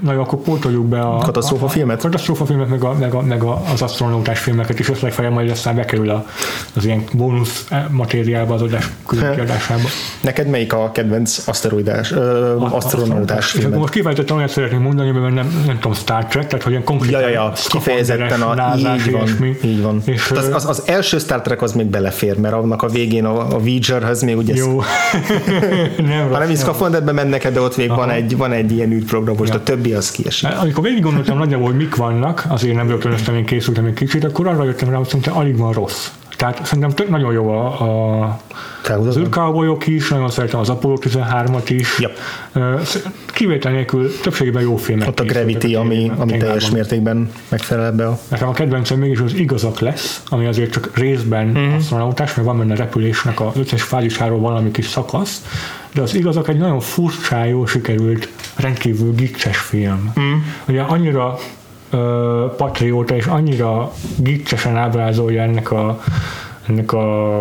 [0.00, 1.98] Na jó, akkor pótoljuk be a katasztrófa filmet.
[1.98, 5.32] A katasztrófa filmet, meg, a, meg, a, meg a, az astronautás filmeket is, össze legfeljebb
[5.32, 6.26] majd aztán bekerül a,
[6.74, 9.88] az ilyen bónusz matériálba az adás kiadásába.
[10.20, 13.72] Neked melyik a kedvenc aszteroidás, ö, astronautás film?
[13.72, 17.20] Most kifejezetten olyat szeretném mondani, mert nem, nem tudom, Star Trek, tehát hogy ilyen konkrétan
[17.20, 19.56] ja, ja, ja, kifejezetten a, így van, ilyesmi.
[19.64, 20.02] így van.
[20.04, 23.54] És, az, az, az, első Star Trek az még belefér, mert annak a végén a,
[23.54, 24.76] a Voyagerhez még ugye Jó.
[25.96, 26.60] nem, ha nem is
[27.12, 29.58] mennek, de ott még van egy, van egy ilyen űrprogram, most ja.
[29.58, 30.48] a többi az kiesik.
[30.60, 34.46] Amikor végig gondoltam nagyjából, hogy mik vannak, azért nem rögtönöztem, én készültem egy kicsit, akkor
[34.46, 36.08] arra jöttem rá, hogy szerintem alig van rossz.
[36.36, 37.66] Tehát szerintem tök nagyon jó a,
[38.20, 38.40] a
[38.88, 41.98] az űrkábolyok is, nagyon szeretem az Apollo 13-at is.
[41.98, 42.18] Yep.
[43.26, 45.08] Kivétel nélkül többségében jó filmek.
[45.08, 48.18] Ott a Gravity, ami, ami teljes mértékben megfelel ebbe a...
[48.28, 51.74] Nekem a kedvencem mégis az igazak lesz, ami azért csak részben mm-hmm.
[51.74, 55.42] astronautás, mert van benne repülésnek az összes fázisáról valami kis szakasz,
[55.94, 60.12] de az igazak egy nagyon furcsa, jó sikerült, rendkívül gicses film.
[60.20, 60.32] Mm.
[60.68, 61.38] Ugye annyira
[61.90, 66.02] ö, patrióta és annyira gicsesen ábrázolja ennek a,
[66.68, 67.40] ennek a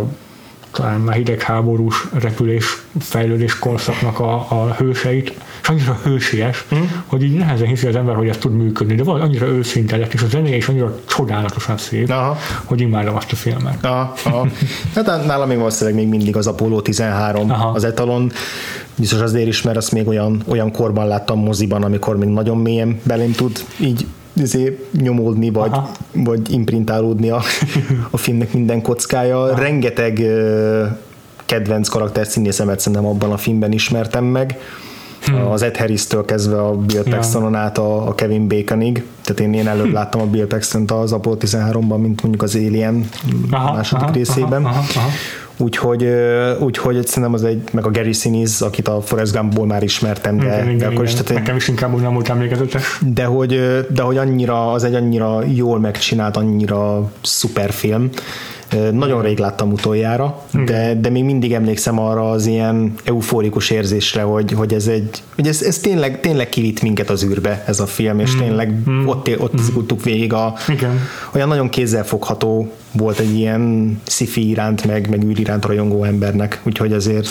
[0.74, 6.82] talán már hidegháborús repülés fejlődés korszaknak a, a hőseit, és annyira hősies, mm.
[7.06, 10.14] hogy így nehezen hiszi az ember, hogy ez tud működni, de valahogy annyira őszinte lett,
[10.14, 12.38] és a zené is annyira csodálatosan szép, Aha.
[12.64, 13.86] hogy imádom azt a filmet.
[13.86, 14.48] Aha, aha.
[14.96, 17.70] Hát nálam még valószínűleg még mindig az Apollo 13 aha.
[17.70, 18.32] az etalon,
[18.96, 23.00] biztos azért is, mert azt még olyan, olyan korban láttam moziban, amikor még nagyon mélyen
[23.04, 25.72] belém tud így izé, nyomódni, vagy,
[26.12, 27.42] vagy imprintálódni a,
[28.10, 29.44] a filmnek minden kockája.
[29.44, 29.60] Aha.
[29.60, 30.88] Rengeteg uh,
[31.46, 34.58] kedvenc karakter színészemet szerintem abban a filmben ismertem meg.
[35.26, 35.52] Hmm.
[35.52, 39.04] Az Ed Harris-től kezdve a Bill Paxtonon át a, a Kevin Baconig.
[39.22, 43.10] Tehát én, én előbb láttam a Bill Paxton-t az Apollo 13-ban, mint mondjuk az Alien
[43.52, 44.66] aha, második aha, részében.
[44.66, 45.10] Aha, aha, aha.
[45.58, 46.08] Úgyhogy,
[46.60, 50.46] úgyhogy szerintem az egy, meg a Gary Sinise, akit a Forrest Gumpból már ismertem, de,
[50.46, 53.00] igen, de igen, akkor is, tehát Nekem is inkább nem volt emlékezetes.
[53.14, 58.10] De hogy, de hogy annyira, az egy annyira jól megcsinált, annyira szuper film,
[58.92, 64.52] nagyon rég láttam utoljára, de, de még mindig emlékszem arra az ilyen eufórikus érzésre, hogy,
[64.52, 68.20] hogy ez egy, hogy ez, ez tényleg, tényleg kivitt minket az űrbe ez a film,
[68.20, 68.40] és mm.
[68.40, 69.08] tényleg mm.
[69.08, 69.98] ott, ott mm.
[70.04, 71.00] végig a, Igen.
[71.34, 76.94] olyan nagyon kézzelfogható volt egy ilyen sci iránt, meg, meg űr iránt rajongó embernek, úgyhogy
[76.94, 77.30] azért...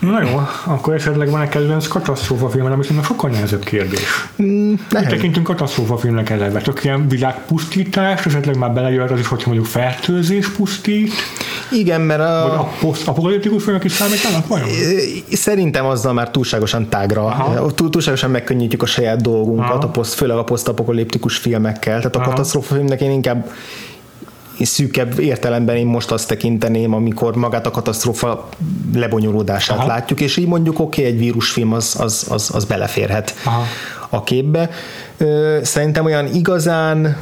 [0.00, 4.28] Na jó, akkor esetleg van egy kedvenc katasztrófa film, ami szerintem sokkal nehezebb kérdés.
[4.42, 6.60] Mm, Mit tekintünk katasztrófa filmnek eleve?
[6.60, 11.12] Csak ilyen világpusztítás, esetleg már belejön az is, hogyha mondjuk fertőzés pusztít?
[11.70, 12.46] Igen, mert a...
[12.48, 14.68] Vagy a posztapokaliptikus filmek is számítanak vajon?
[15.32, 17.36] Szerintem azzal már túlságosan tágra,
[17.74, 21.96] Túl, túlságosan megkönnyítjük a saját dolgunkat, a poszt, főleg a posztapokaliptikus filmekkel.
[21.96, 23.50] Tehát a katasztrófa filmnek én inkább
[24.64, 28.48] szűkebb értelemben én most azt tekinteném, amikor magát a katasztrófa
[28.94, 29.86] lebonyolódását Aha.
[29.86, 33.64] látjuk, és így mondjuk oké, okay, egy vírusfilm az, az, az, az beleférhet Aha.
[34.08, 34.70] a képbe.
[35.62, 37.16] Szerintem olyan igazán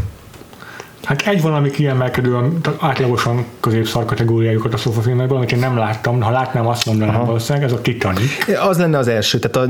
[1.07, 2.37] Hát egy valami kiemelkedő,
[2.79, 7.25] átlagosan középszar kategóriájú katasztrófa filmekből, amit én nem láttam, ha látnám, azt mondanám Aha.
[7.25, 8.31] valószínűleg, ez a Titanic.
[8.69, 9.69] Az lenne az első, tehát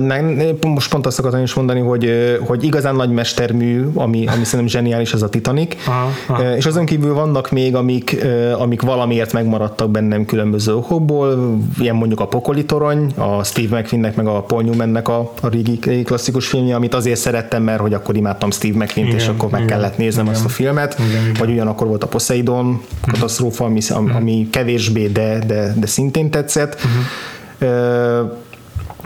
[0.63, 4.67] a, most pont azt akartam is mondani, hogy, hogy igazán nagy mestermű, ami, ami szerintem
[4.67, 6.11] zseniális, az a Titanic, Aha.
[6.27, 6.57] Aha.
[6.57, 8.25] és azon kívül vannak még, amik,
[8.59, 14.27] amik valamiért megmaradtak bennem különböző okokból, ilyen mondjuk a Pokoli torony, a Steve McQueennek meg
[14.27, 18.17] a Paul Newmannek a, a régi, régi klasszikus filmje, amit azért szerettem, mert hogy akkor
[18.17, 20.37] imádtam Steve McQueen-t, és akkor meg igen, kellett néznem igen.
[20.37, 20.99] azt a filmet.
[20.99, 22.81] Igen vagy ugyanakkor volt a Poseidon
[23.13, 23.81] katasztrófa, ami,
[24.15, 26.75] ami kevésbé, de, de, de szintén tetszett.
[26.75, 28.31] Uh-huh.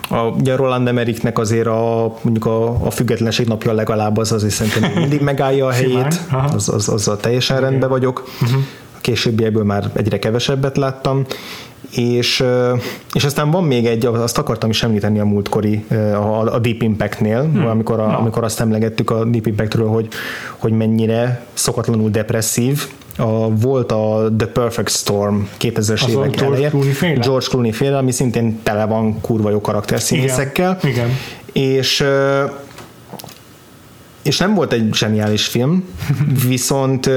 [0.09, 4.93] A, ugye Roland Emmerichnek azért a, mondjuk a, a függetlenség napja legalább az azért szerintem
[5.03, 6.21] mindig megállja a helyét,
[6.55, 8.31] az, az, az teljesen rendben vagyok.
[8.43, 8.61] Uh-huh.
[8.97, 11.25] A későbbiekből már egyre kevesebbet láttam
[11.91, 12.45] és,
[13.13, 17.43] és aztán van még egy, azt akartam is említeni a múltkori, a, a Deep Impact-nél,
[17.43, 17.67] hmm.
[17.67, 20.09] amikor, a, amikor azt emlegettük a Deep Impact-ről, hogy,
[20.57, 26.93] hogy mennyire szokatlanul depresszív, a, volt a The Perfect Storm 2000-es évek George eleje, Clooney
[26.93, 27.21] féle?
[27.21, 30.79] George Clooney féle, ami szintén tele van kurva jó karakterszínészekkel.
[30.83, 30.93] Igen.
[30.93, 31.11] Igen.
[31.53, 32.05] És
[34.23, 35.85] és nem volt egy zseniális film,
[36.49, 37.11] viszont,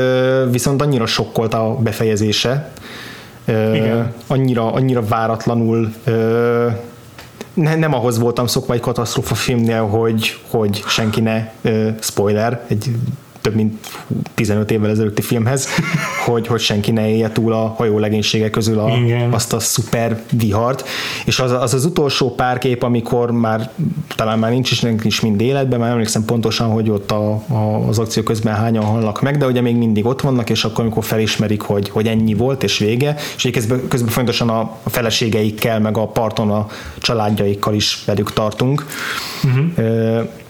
[0.52, 2.72] viszont annyira sokkolt a befejezése,
[3.48, 4.14] igen.
[4.28, 5.94] annyira, annyira váratlanul
[7.54, 11.52] ne, nem ahhoz voltam szokva egy katasztrófa filmnél, hogy, hogy senki ne
[12.00, 12.96] spoiler, egy
[13.44, 13.74] több mint
[14.34, 15.68] 15 évvel ezelőtti filmhez,
[16.26, 18.92] hogy, hogy senki ne élje túl a hajó legénysége közül a,
[19.32, 20.88] azt a szuper vihart.
[21.26, 23.72] És az, az az utolsó pár kép, amikor már
[24.16, 28.00] talán már nincs is, is mind életben, már emlékszem pontosan, hogy ott a, a, az
[28.00, 31.62] akció közben hányan halnak meg, de ugye még mindig ott vannak, és akkor amikor felismerik,
[31.62, 36.08] hogy, hogy ennyi volt, és vége, és közben, közben fontosan a, a feleségeikkel, meg a
[36.08, 36.68] parton a
[36.98, 38.86] családjaikkal is velük tartunk.
[39.44, 40.42] Uh-huh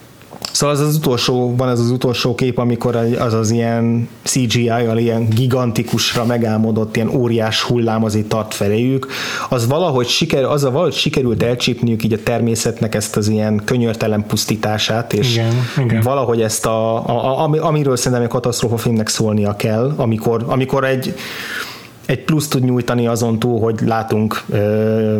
[0.53, 5.29] Szóval az az utolsó, van ez az utolsó kép, amikor az az ilyen CGI-jal ilyen
[5.29, 9.07] gigantikusra megálmodott ilyen óriás hullám azért tart feléjük,
[9.49, 14.25] az valahogy, siker, az a valahogy sikerült elcsípniük így a természetnek ezt az ilyen könyörtelen
[14.27, 16.01] pusztítását, és igen, igen.
[16.01, 21.15] valahogy ezt a, a, a, amiről szerintem egy katasztrófa filmnek szólnia kell, amikor, amikor egy
[22.05, 25.17] egy plusz tud nyújtani azon túl, hogy látunk ö,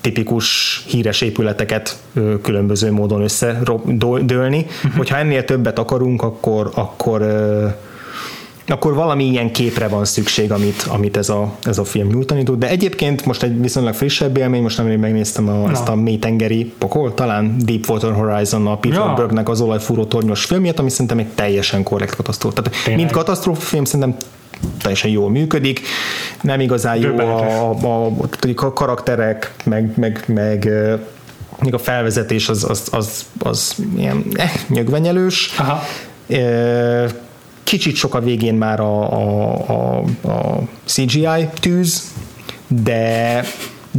[0.00, 1.98] tipikus híres épületeket
[2.42, 4.58] különböző módon összedőlni.
[4.58, 4.96] Uh-huh.
[4.96, 7.22] Hogyha ennél többet akarunk, akkor, akkor
[8.70, 12.58] akkor valami ilyen képre van szükség, amit, amit ez, a, ez a film nyújtani tud.
[12.58, 17.14] De egyébként most egy viszonylag frissebb élmény, most nemrég megnéztem a, ezt a mélytengeri pokol,
[17.14, 19.14] talán Deepwater Horizon, a Peter ja.
[19.16, 22.62] Bergnek az olajfúró tornyos filmjét, ami szerintem egy teljesen korrekt katasztrófa.
[22.62, 23.04] Tehát Tényleg.
[23.04, 24.16] mint katasztrófa film szerintem
[24.80, 25.80] teljesen jól működik,
[26.40, 28.12] nem igazán jó a, a, a,
[28.56, 30.70] a karakterek, meg, meg, meg
[31.60, 35.54] még a felvezetés az, az, az, az ilyen eh, nyögvenyelős.
[35.58, 35.82] Aha.
[37.62, 42.02] Kicsit sok a végén már a, a, a, a CGI tűz,
[42.66, 43.44] de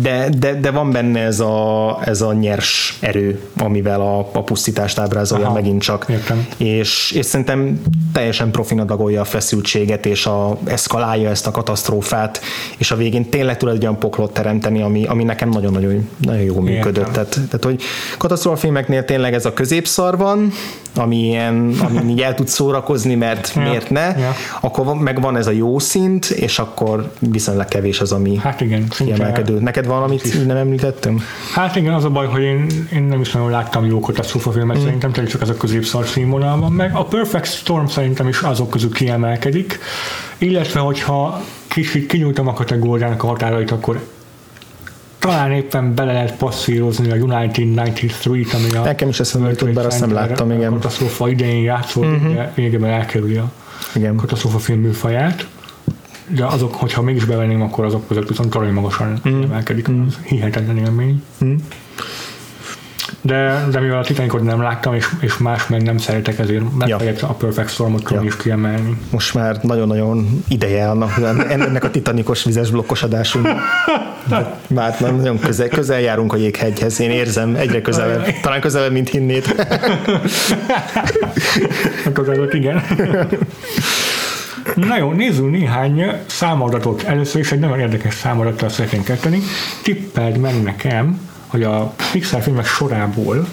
[0.01, 4.99] de, de, de van benne ez a, ez a nyers erő, amivel a, a pusztítást
[4.99, 6.05] ábrázolja Aha, megint csak.
[6.09, 6.47] Értem.
[6.57, 7.81] És, és szerintem
[8.13, 12.41] teljesen profin adagolja a feszültséget, és a, eszkalálja ezt a katasztrófát,
[12.77, 16.59] és a végén tényleg tud egy olyan poklot teremteni, ami, ami nekem nagyon-nagyon nagyon jó
[16.59, 17.11] működött.
[17.11, 17.81] Tehát, tehát, hogy
[18.17, 20.51] katasztrófafilmeknél tényleg ez a középszar van,
[20.95, 24.33] ami ilyen, ami így el tud szórakozni, mert ja, miért ne, ja.
[24.61, 28.87] akkor meg van ez a jó szint, és akkor viszonylag kevés az, ami hát igen,
[28.87, 29.59] kiemelkedő.
[29.59, 31.21] Neked valamit nem említettem?
[31.53, 34.83] Hát igen, az a baj, hogy én, én nem is nagyon láttam jó katasztrófafilmet, mm.
[34.83, 36.95] szerintem tényleg csak ez a középszar színvonal van meg.
[36.95, 39.79] A Perfect Storm szerintem is azok közül kiemelkedik,
[40.37, 43.99] illetve hogyha kicsit kinyújtom a kategóriának a határait, akkor
[45.19, 49.85] talán éppen bele lehet passzírozni a United 93-t, ami a Nekem is eszembe jutott, bár
[49.85, 50.71] azt nem láttam, igen.
[50.71, 52.33] A katasztrófa idején játszott, uh-huh.
[52.33, 53.51] de végében elkerüli a
[53.95, 54.15] igen.
[54.15, 55.47] katasztrófa film műfaját.
[56.27, 59.41] De azok, hogyha mégis bevenném, akkor azok között viszont talán magasan mm.
[59.41, 59.89] emelkedik.
[59.89, 60.07] Mm.
[60.23, 61.23] hihetetlen élmény.
[61.45, 61.55] Mm
[63.21, 66.97] de, de mivel a Titanicot nem láttam, és, és más meg nem szeretek, ezért ja.
[67.21, 68.29] a Perfect Stormot tudom ja.
[68.29, 68.97] is kiemelni.
[69.11, 71.11] Most már nagyon-nagyon ideje annak,
[71.49, 73.47] ennek a Titanicos vizes blokkos adásunk.
[74.67, 79.67] Már nagyon közel, közel járunk a jéghegyhez, én érzem, egyre közelebb, talán közelebb, mint hinnéd.
[82.05, 82.81] Akkor igen.
[84.75, 87.03] Na jó, nézzünk néhány számadatot.
[87.03, 89.41] Először is egy nagyon érdekes számadattal szeretnénk kezdeni.
[89.83, 91.19] Tippeld meg nekem,
[91.49, 93.47] hogy a Pixar filmek sorából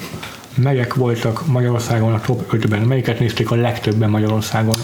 [0.54, 4.76] melyek voltak Magyarországon a top 5-ben, melyiket nézték a legtöbben Magyarországon?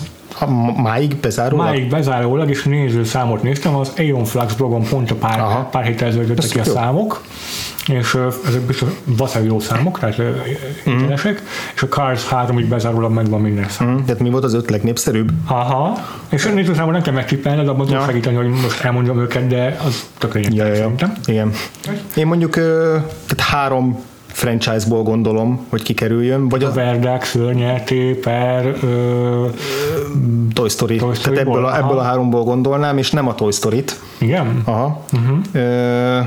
[0.42, 1.66] Ha máig bezárólag?
[1.66, 5.68] Máig bezárólag, és néző számot néztem, az Aeon Flux blogon pont a pár, Aha.
[5.70, 6.72] pár héttel ezelőtt ki a jó.
[6.72, 7.22] számok,
[7.86, 10.32] és ezek biztos vaszály jó számok, tehát mm.
[10.84, 11.42] interesek,
[11.74, 13.88] és a Cars 3 így bezárólag megvan minden szám.
[13.88, 14.04] Mm.
[14.04, 15.30] Tehát mi volt az öt legnépszerűbb?
[15.46, 15.98] Aha,
[16.28, 18.04] és a nézőszámot nem kell megtippelni, de abban ja.
[18.06, 21.12] segíteni, hogy most elmondjam őket, de az tök ja, ja, ja.
[21.24, 21.52] Igen.
[22.14, 26.48] Én mondjuk tehát három franchise-ból gondolom, hogy kikerüljön.
[26.48, 29.46] Vagy a, a Verdák, Szörnyelté, Per, ö,
[30.52, 30.96] Toy Story.
[30.96, 34.00] Toy Story Tehát ebből a, ebből a háromból gondolnám, és nem a Toy Story-t.
[34.18, 34.62] Igen?
[34.64, 35.04] Aha.
[35.12, 35.38] Uh-huh.
[35.52, 36.20] Ö,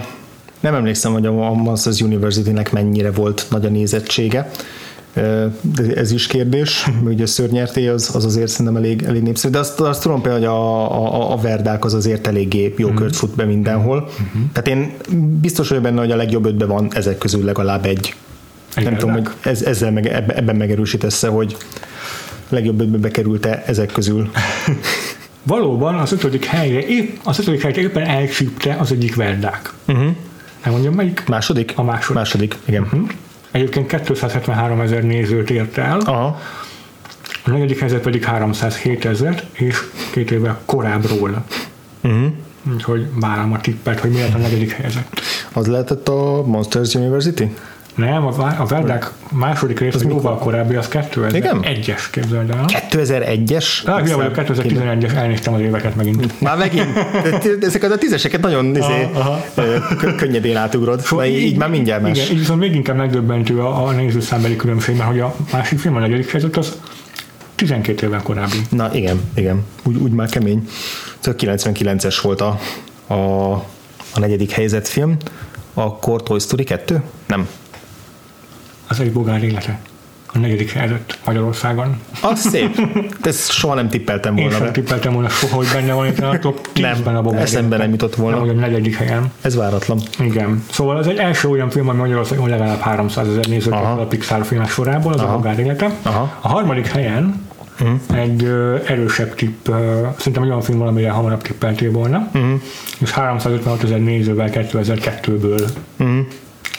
[0.60, 4.50] nem emlékszem, hogy a Monsters University-nek mennyire volt nagy a nézettsége.
[5.62, 9.60] De ez is kérdés, ugye a szörnyerté az, az azért szerintem elég, elég népszerű, de
[9.60, 12.96] azt, azt tudom például, hogy a, a, a Verdák az azért eléggé jó mm.
[12.96, 14.10] kört fut be mindenhol.
[14.22, 14.46] Mm-hmm.
[14.52, 14.94] Tehát én
[15.42, 18.16] biztos vagyok benne, hogy a legjobb ötben van ezek közül legalább egy.
[18.76, 21.58] egy Nem tudom, hogy ez, ezzel meg, ebben megerősítesz hogy
[22.50, 24.32] legjobb ötbe bekerült-e ezek közül.
[25.44, 29.74] Valóban az ötödik helyre, épp, az ötödik helyre éppen elcsípte az egyik Verdák.
[29.88, 30.16] Uh-huh.
[30.62, 31.24] Elmondjam melyik?
[31.28, 31.74] Második?
[31.76, 32.16] A második.
[32.16, 32.84] Második, igen.
[32.84, 33.10] Uh-huh.
[33.56, 36.00] Egyébként 273 ezer nézőt ért el.
[36.00, 36.40] Aha.
[37.46, 39.78] A negyedik helyzet pedig 307 ezer, és
[40.12, 41.46] két éve korábbról.
[42.04, 42.26] Uh-huh.
[42.74, 45.08] Úgyhogy várom a tippet, hogy mi a negyedik helyzet.
[45.54, 47.56] Az lehetett a Monsters University?
[47.96, 52.66] Nem, a, a Verdák második rész, az jóval korábbi, az 2001-es, képzeld el.
[52.68, 53.66] 2001-es?
[53.86, 56.42] Ah, ja, vagyok, 2011-es, elnéztem az éveket megint.
[56.42, 56.88] Már megint,
[57.62, 59.10] ezeket a tízeseket nagyon izé,
[60.18, 62.18] könnyedén átugrod, so, így, így, már mindjárt más.
[62.18, 65.96] Igen, így viszont még inkább megdöbbentő a, a nézőszámbeli különbség, mert hogy a másik film,
[65.96, 66.80] a negyedik helyzet, az
[67.56, 68.58] 12 évvel korábbi.
[68.70, 70.68] Na igen, igen, úgy, úgy már kemény.
[71.20, 72.60] Csak 99-es volt a,
[73.08, 73.52] a,
[74.14, 75.18] a negyedik helyzet film.
[75.74, 77.02] Akkor Toy Story 2?
[77.28, 77.48] Nem,
[78.88, 79.80] az egy bogár élete.
[80.34, 82.00] a negyedik helyzet Magyarországon.
[82.22, 82.82] Az szép.
[83.22, 84.72] Ezt soha nem tippeltem Én volna sem be.
[84.72, 87.90] tippeltem volna soha, hogy benne van itt a top 10-ben Nem, a Bob eszembe nem
[87.90, 88.38] jutott volna.
[88.38, 89.32] Hogy a negyedik helyen.
[89.42, 90.00] Ez váratlan.
[90.20, 90.64] Igen.
[90.72, 94.02] Szóval ez egy első olyan film, ami Magyarországon legalább 300 ezer nézőt Aha.
[94.02, 95.92] a Pixar filmes sorából, az a Bogár élete.
[96.02, 96.38] Aha.
[96.42, 97.46] A harmadik helyen
[97.80, 98.20] uh-huh.
[98.20, 102.62] egy ö, erősebb tipp, ö, szerintem egy olyan film valamire hamarabb tippeltél volna, uh-huh.
[103.00, 105.70] és 356 ezer nézővel 2002-ből.
[105.98, 106.18] Uh-huh.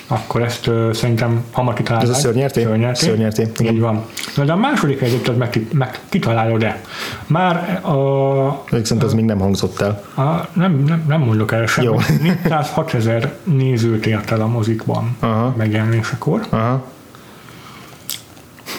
[0.06, 2.10] Akkor ezt ö, szerintem hamar kitalálod.
[2.10, 2.62] Ez a szörnyerté?
[2.62, 3.06] Szörnyerté.
[3.06, 3.74] Szörnyerté, igen.
[3.74, 4.04] Így van.
[4.36, 6.80] Na de a második helyzetet meg, meg kitalálod-e?
[7.26, 10.04] Már a, Viszont az még nem hangzott el.
[10.14, 11.98] a, nem, nem, nem mondok el Jó.
[11.98, 12.22] semmit.
[12.42, 15.54] 406 ezer nézőt ért el a mozikban Aha.
[15.56, 16.46] megjelenésekor.
[16.48, 16.84] Aha.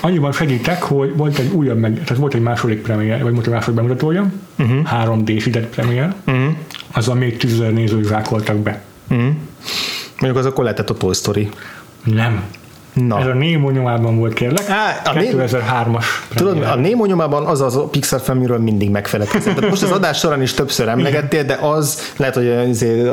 [0.01, 3.53] Annyiban segítek, hogy volt egy újabb, meg, tehát volt egy második premier, vagy volt egy
[3.53, 4.79] második bemutatója, uh-huh.
[4.91, 6.43] 3D-sített premier, uh-huh.
[6.91, 8.81] azzal még 10 ezer nézőt zsákoltak be.
[10.19, 11.49] Mondjuk az akkor lehetett a Toy Story.
[12.03, 12.43] Nem.
[12.93, 13.19] Na.
[13.19, 14.69] Ez a Nemo nyomában volt, kérlek.
[14.69, 16.05] Á, a Nemo- 2003-as
[16.35, 19.55] Tudod, a Nemo nyomában az az a Pixar film, amiről mindig megfeledkezem.
[19.55, 23.09] Tehát most az adás során is többször emlegettél, de az lehet, hogy azért,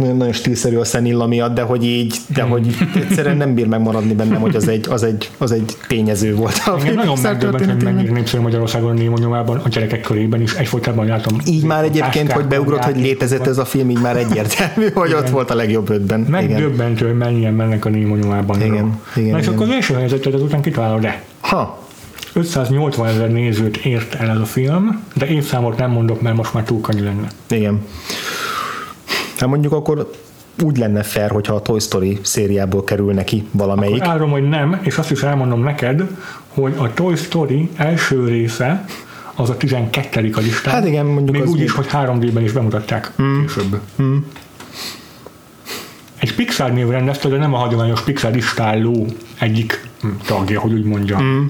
[0.00, 4.40] nagyon, stílszerű a szenilla miatt, de hogy így, de hogy egyszerűen nem bír megmaradni bennem,
[4.40, 6.62] hogy az egy, az egy, az egy tényező volt.
[6.66, 11.06] Engem nagyon megdöbbent, hogy mennyire népszerű Magyarországon a Nemo nyomában, a gyerekek körében is egyfolytában
[11.06, 11.38] látom.
[11.46, 15.28] Így már egyébként, hogy beugrott, hogy létezett ez a film, így már egyértelmű, hogy ott
[15.28, 16.20] volt a legjobb ötben.
[16.20, 16.30] Igen.
[16.30, 18.60] Megdöbbentő, hogy mennyien mennek a Nemo nyomában.
[18.60, 19.54] Igen, igen, Na és igen.
[19.54, 21.22] akkor az első helyzetet ezután kitalálod de.
[21.40, 21.78] Ha,
[22.32, 26.62] 580 ezer nézőt ért el ez a film, de évszámot nem mondok, mert most már
[26.62, 27.28] túl könnyű lenne.
[27.50, 27.84] igen.
[29.40, 30.10] Hát mondjuk akkor
[30.62, 34.02] úgy lenne fair, hogyha a Toy Story szériából kerül neki valamelyik.
[34.02, 36.02] Árom, hogy nem, és azt is elmondom neked,
[36.48, 38.84] hogy a Toy Story első része
[39.34, 40.30] az a 12.
[40.34, 40.74] a listán.
[40.74, 43.40] Hát igen, mondjuk Még az úgy még- is, hogy 3D-ben is bemutatták mm.
[43.40, 43.80] később.
[44.02, 44.16] Mm.
[46.18, 49.06] Egy Pixar név rendezte, de nem a hagyományos Pixar listáló
[49.38, 51.22] egyik hm, tagja, hogy úgy mondjam.
[51.22, 51.46] Mm.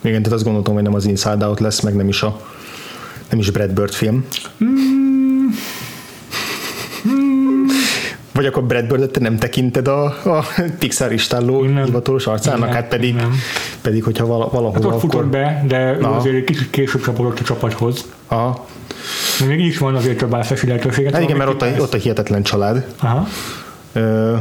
[0.00, 2.40] Igen, tehát azt gondoltam, hogy nem az Inside Out lesz, meg nem is a
[3.30, 4.24] nem is Brad Bird film.
[8.36, 10.44] Vagy akkor Brad Bird-et te nem tekinted a, a
[10.78, 12.72] Pixar istálló hivatalos arcának?
[12.72, 13.32] Hát pedig, nem.
[13.80, 15.00] pedig hogyha vala- valahol Hát ott akkor...
[15.00, 16.16] futott be, de ő Aha.
[16.16, 18.04] azért egy kicsit később csapodott a csapathoz.
[18.28, 18.66] Aha.
[19.40, 21.12] De még így is van azért több választási lehetőséget.
[21.12, 22.86] Hát igen, mert ott a, ott a hihetetlen család.
[23.00, 23.26] Aha.
[23.92, 24.36] Ö,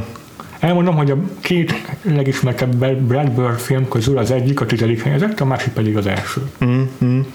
[0.59, 5.45] Elmondom, hogy a két legismertebb Brad Bird film közül az egyik a tizedik helyezett, a
[5.45, 6.41] másik pedig az első.
[6.57, 7.25] tehát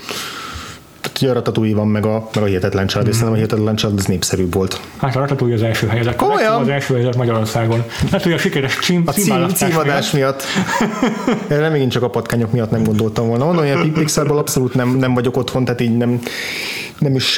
[1.23, 3.99] ugye a Ratatouille van, meg a, meg a hihetetlen család, és szerintem a hihetetlen család
[3.99, 4.81] az népszerűbb volt.
[4.97, 6.17] Hát a Ratatouille az első helyezett.
[6.17, 6.53] Komolyan?
[6.53, 7.85] A legtöbb az első helyezett Magyarországon.
[8.11, 10.43] Hát, hogy a sikeres cím, A cím, címadás miatt.
[11.49, 13.45] Erre nem megint csak a patkányok miatt nem gondoltam volna.
[13.45, 16.21] Mondom, hogy a Pixarból abszolút nem, nem vagyok otthon, tehát így nem,
[17.01, 17.37] nem is,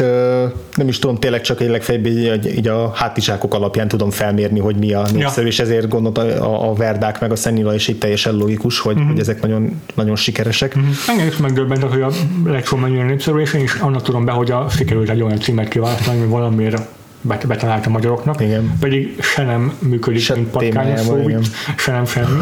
[0.75, 4.77] nem is tudom tényleg csak egy legfeljebb így, így a hátizsákok alapján tudom felmérni, hogy
[4.77, 8.35] mi a népszerű, és ezért gondolt a, a, Verdák meg a Szenila is így teljesen
[8.35, 9.11] logikus, hogy, uh-huh.
[9.11, 10.75] hogy ezek nagyon, nagyon sikeresek.
[10.77, 10.95] Uh-huh.
[11.09, 12.11] Engem is megdöbbent, hogy a
[12.45, 15.69] legszó mennyire népszerű, és én is annak tudom be, hogy a sikerült egy olyan címet
[15.69, 16.83] kiválasztani, ami valamiért
[17.23, 18.77] bet- betalált a magyaroknak, Igen.
[18.81, 21.43] pedig se nem működik, Se mint patkányos témájában, szó, igen.
[21.77, 22.41] se nem semmi.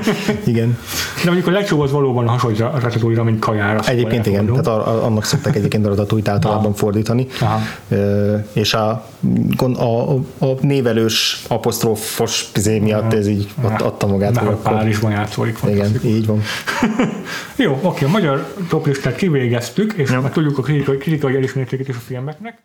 [0.44, 0.78] Igen.
[1.24, 3.78] De mondjuk a legjobb az valóban hasonlít a Ratatouille-ra, mint kajára.
[3.78, 4.64] szóval Egyébként igen, elfogadom.
[4.72, 7.26] tehát a, a, annak szokták egyébként a ratatouille általában fordítani.
[7.40, 7.60] Aha.
[7.88, 9.04] Ö, és a,
[9.56, 14.34] a, a, a névelős apostrofos pizé miatt ez így ad, adta magát.
[14.34, 15.58] Mert hogy Párizsban játszódik.
[15.68, 16.42] Igen, így van.
[17.56, 22.00] Jó, oké, a magyar toplistát kivégeztük, és már tudjuk a kritikai, kritikai elismertséget is a
[22.06, 22.58] filmeknek.